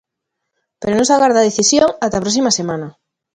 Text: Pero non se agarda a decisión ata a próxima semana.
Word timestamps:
Pero 0.81 0.93
non 0.95 1.07
se 1.07 1.13
agarda 1.15 1.39
a 1.41 1.47
decisión 1.49 1.89
ata 2.05 2.15
a 2.17 2.23
próxima 2.25 2.51
semana. 2.59 2.87